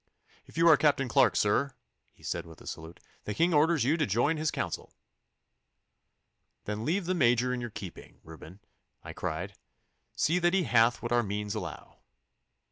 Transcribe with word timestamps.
'If 0.47 0.57
you 0.57 0.67
are 0.67 0.77
Captain 0.77 1.07
Clarke, 1.07 1.35
sir,' 1.35 1.75
he 2.11 2.23
said, 2.23 2.47
with 2.47 2.59
a 2.59 2.65
salute, 2.65 2.99
'the 3.25 3.35
King 3.35 3.53
orders 3.53 3.83
you 3.83 3.97
to 3.97 4.05
join 4.07 4.35
his 4.37 4.49
council.' 4.49 4.95
'Then 6.65 6.79
I 6.79 6.81
leave 6.81 7.05
the 7.05 7.13
Major 7.13 7.53
in 7.53 7.61
your 7.61 7.69
keeping, 7.69 8.19
Reuben,' 8.23 8.61
I 9.03 9.13
cried. 9.13 9.53
'See 10.15 10.39
that 10.39 10.55
he 10.55 10.63
hath 10.63 11.03
what 11.03 11.11
our 11.11 11.21
means 11.21 11.53
allow. 11.53 11.99